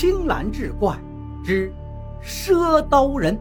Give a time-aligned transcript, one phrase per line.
[0.00, 0.98] 青蓝志怪
[1.44, 1.70] 之
[2.24, 3.38] 赊刀人。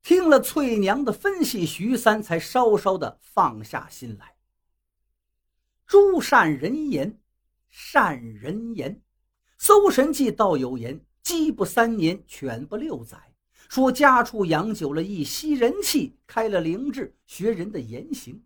[0.00, 4.36] 听了翠娘的分析，徐三才稍稍的放下心来。
[5.88, 7.18] 诸善人言，
[7.68, 8.94] 善人言，
[9.58, 13.18] 《搜神记》道有言：“鸡不三年，犬不六载。”
[13.68, 18.42] 说家畜养久了，易吸人气，开了灵智，学人的言行。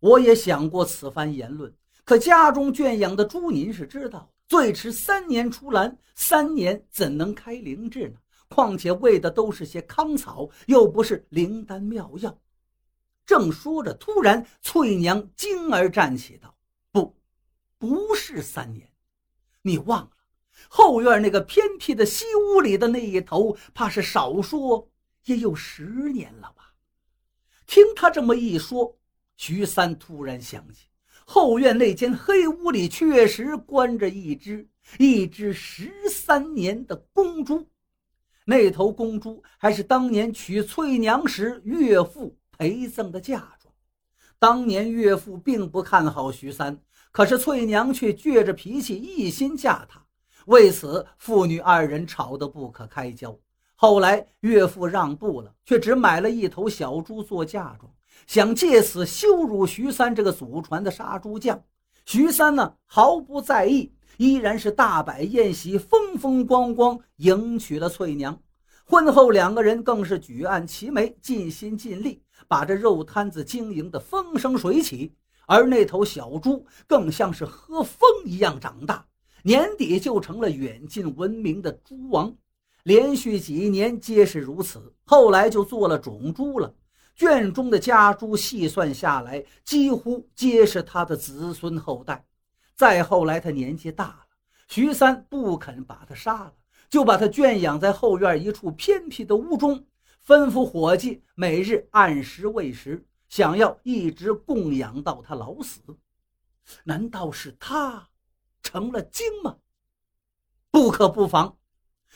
[0.00, 1.72] 我也想过此番言论，
[2.04, 8.18] 可家中圈养的猪，您是知道，最迟三年出栏，三年怎能开灵智呢？
[8.48, 12.36] 况且喂的都是些糠草，又不是灵丹妙药。
[13.24, 16.54] 正说着，突然翠娘惊而站起，道
[16.90, 17.16] ：“不，
[17.78, 18.90] 不是三年，
[19.62, 20.10] 你忘了。”
[20.68, 24.88] 后院那个偏僻的西屋里的那一头，怕是少说
[25.24, 26.74] 也有十年了吧？
[27.66, 28.98] 听他这么一说，
[29.36, 30.86] 徐三突然想起，
[31.24, 37.66] 后院那间黑屋里确实关着一只一只十三年的公猪，
[38.44, 43.72] 那头公猪还是当年娶翠娘时岳父陪赠的嫁妆。
[44.38, 46.78] 当年岳父并不看好徐三，
[47.10, 50.04] 可是翠娘却倔着脾气，一心嫁他。
[50.46, 53.36] 为此，父女二人吵得不可开交。
[53.76, 57.92] 后来岳父让步了，却只买了一头小猪做嫁妆，
[58.26, 61.62] 想借此羞辱徐三这个祖传的杀猪匠。
[62.04, 68.38] 徐三呢，毫不在意，依然是大摆宴席，风风光光迎娶了翠娘。
[68.84, 75.14] 婚后，两个人更是举案齐眉，尽心尽力，把这肉摊子经营得风生水起。
[75.46, 79.04] 而那头小猪，更像是喝风一样长大。
[79.44, 82.32] 年底就成了远近闻名的猪王，
[82.84, 84.94] 连续几年皆是如此。
[85.04, 86.72] 后来就做了种猪了。
[87.14, 92.24] 圈中的家猪细算下来，几乎皆是他的子孙后代。
[92.74, 94.26] 再后来，他年纪大了，
[94.68, 96.52] 徐三不肯把他杀了，
[96.88, 99.84] 就把他圈养在后院一处偏僻的屋中，
[100.26, 105.80] 吩咐伙计每日按时喂食，想要一直供养到他老死。
[106.84, 108.08] 难道是他？
[108.62, 109.56] 成了精吗？
[110.70, 111.56] 不可不防，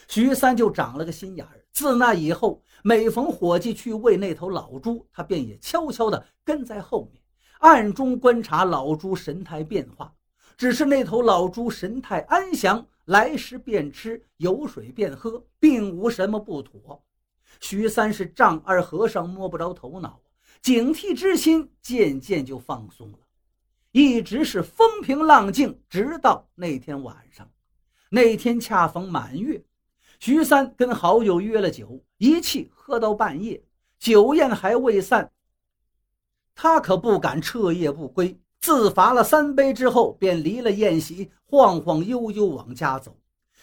[0.09, 1.63] 徐三就长了个心眼儿。
[1.73, 7.23] 自那以后，每逢伙计去喂那头老猪，他便也悄悄地跟在后面，
[7.59, 10.15] 暗中观察老猪神态变化。
[10.57, 17.05] 只是那头老猪神态安详，来时便吃，有水便喝，并无什么不妥。
[17.61, 20.19] 徐三是丈二和尚摸不着头脑，
[20.63, 23.19] 警惕之心渐渐就放松了。
[23.97, 27.51] 一直是风平浪静，直到那天晚上。
[28.11, 29.65] 那天恰逢满月，
[30.21, 33.65] 徐三跟好友约了酒，一气喝到半夜，
[33.99, 35.33] 酒宴还未散。
[36.55, 43.17] 他可不敢彻夜不归，自罚了三杯之后，便离了宴席，晃晃悠悠往家走。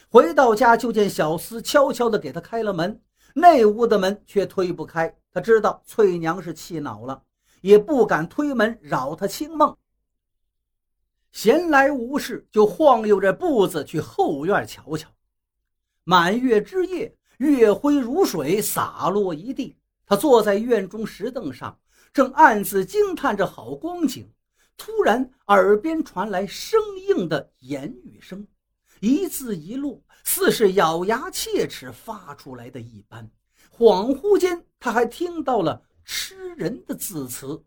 [0.09, 2.99] 回到家，就见小厮悄悄地给他开了门，
[3.35, 5.15] 内屋的门却推不开。
[5.31, 7.21] 他知道翠娘是气恼了，
[7.61, 9.77] 也不敢推门扰她清梦。
[11.33, 15.09] 闲来无事，就晃悠着步子去后院瞧瞧。
[16.03, 19.75] 满月之夜，月辉如水洒落一地。
[20.05, 21.79] 他坐在院中石凳上，
[22.13, 24.31] 正暗自惊叹着好光景。
[24.77, 26.79] 突然，耳边传来生
[27.09, 28.47] 硬的言语声，
[28.99, 33.27] 一字一落，似是咬牙切齿发出来的一般。
[33.75, 37.63] 恍惚间，他还听到了吃人的字词，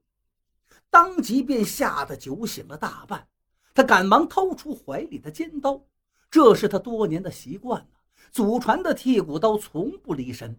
[0.88, 3.26] 当即便吓得酒醒了大半。
[3.76, 5.84] 他赶忙掏出怀里的尖刀，
[6.30, 7.88] 这是他多年的习惯了
[8.32, 10.58] 祖传的剔骨刀从不离身。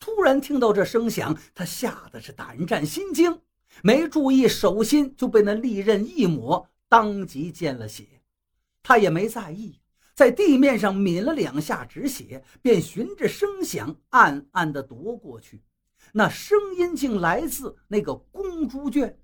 [0.00, 3.38] 突然听到这声响，他吓得是胆战心惊，
[3.82, 8.06] 没注意手心就被那利刃一抹，当即见了血。
[8.82, 9.78] 他也没在意，
[10.14, 15.62] 在地面上抿了两下止血，便循着声响暗暗地踱过去。
[16.14, 19.18] 那声音竟来自那个公猪圈，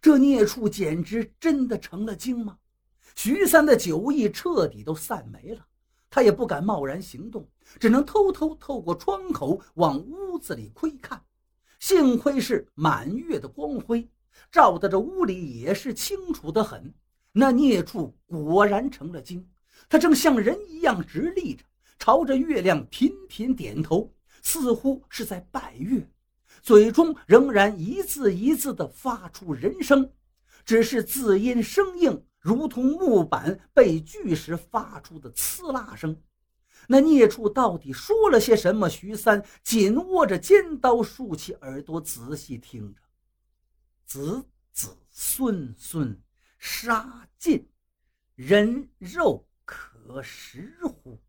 [0.00, 2.58] 这孽畜简直真的成了精吗？
[3.14, 5.66] 徐三的酒意彻底都散没了，
[6.10, 7.48] 他也不敢贸然行动，
[7.78, 11.22] 只能偷偷透过窗口往屋子里窥看。
[11.78, 14.08] 幸亏是满月的光辉，
[14.50, 16.94] 照得这屋里也是清楚的很。
[17.32, 19.48] 那孽畜果然成了精，
[19.88, 21.64] 他正像人一样直立着，
[21.98, 24.12] 朝着月亮频频点头，
[24.42, 26.06] 似乎是在拜月，
[26.62, 30.10] 嘴中仍然一字一字地发出人声，
[30.64, 32.22] 只是字音生硬。
[32.42, 36.20] 如同木板被锯时发出的刺啦声，
[36.88, 38.90] 那孽畜到底说了些什么？
[38.90, 43.00] 徐三紧握着尖刀，竖起耳朵仔细听着。
[44.04, 46.20] 子子孙孙
[46.58, 47.70] 杀尽，
[48.34, 51.20] 人肉可食乎？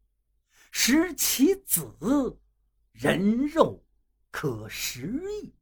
[0.72, 1.88] 食其子，
[2.92, 3.86] 人肉
[4.32, 5.54] 可食矣。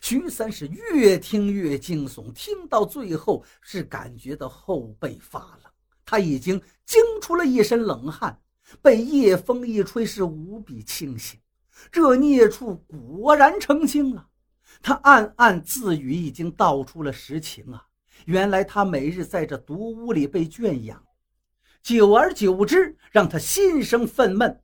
[0.00, 5.72] 徐三是越听越惊悚，听到最后是感觉到后背发冷，
[6.04, 8.40] 他已经惊出了一身冷汗，
[8.80, 11.38] 被夜风一吹是无比清醒。
[11.90, 14.28] 这孽畜果然成精了，
[14.82, 17.86] 他暗暗自语，已经道出了实情啊！
[18.26, 21.02] 原来他每日在这毒屋里被圈养，
[21.82, 24.58] 久而久之，让他心生愤懑。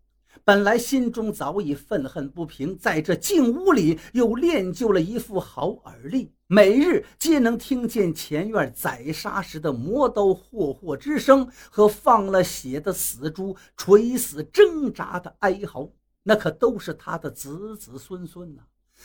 [0.46, 15.90] 本来心中早已愤恨不平，在这静屋里又练就了一副好耳力，每日皆能听见前院宰杀时的磨刀霍霍之声和放了血的死猪垂死挣扎的哀嚎。
[16.22, 18.62] 那可都是他的子子孙孙呐！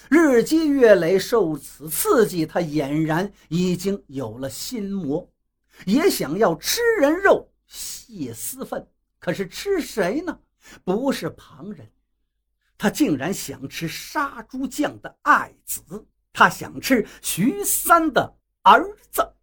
[0.10, 5.28] 日积月累，受此刺激，他俨然已经有了心魔，
[5.88, 8.86] 也想要吃人肉泄私愤。
[9.18, 10.38] 可是吃谁呢？
[10.84, 11.90] 不是旁人，
[12.78, 15.82] 他竟然想吃杀猪匠的爱子，
[16.34, 19.34] 他想吃徐三的儿子。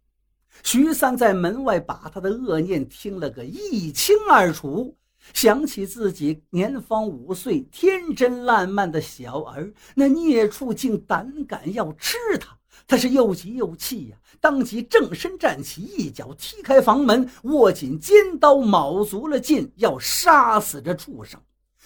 [0.61, 4.97] 徐三在门外把他的恶念听了个一清二楚，
[5.33, 14.17] 想起自己年方五岁、天真烂漫的小儿，那孽畜竟胆敢要吃他，他是又急又气呀！
[14.39, 21.39] 当即正身站起，一脚踢开房门，握紧尖刀，卯足了劲要杀死这畜生。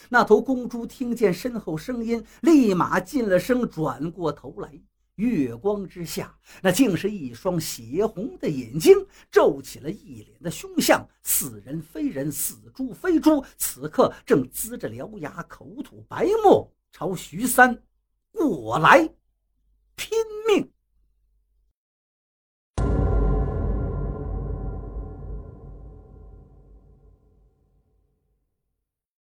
[0.10, 4.72] 那头公猪听见身后声音，立马进了声，转过头来。
[5.16, 8.98] 月光之下，那竟是一双血红的眼睛，
[9.32, 13.46] 皱起了一脸的凶相，似人非人，似猪非猪。
[13.56, 17.84] 此刻正龇着獠牙，口吐白沫，朝徐三
[18.32, 19.08] 过来
[19.96, 20.73] 拼命。